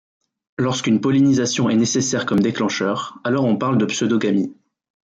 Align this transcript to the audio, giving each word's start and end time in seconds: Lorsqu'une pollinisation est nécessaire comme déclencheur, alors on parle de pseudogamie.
Lorsqu'une 0.57 0.99
pollinisation 0.99 1.69
est 1.69 1.75
nécessaire 1.75 2.25
comme 2.25 2.39
déclencheur, 2.39 3.19
alors 3.23 3.45
on 3.45 3.55
parle 3.55 3.77
de 3.77 3.85
pseudogamie. 3.85 4.51